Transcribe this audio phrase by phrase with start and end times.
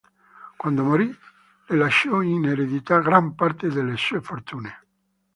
[0.57, 1.15] Quando morì,
[1.67, 4.75] le lasciò in eredità gran parte delle sue fortune.